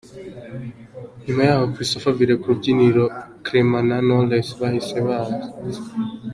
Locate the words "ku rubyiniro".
2.39-3.03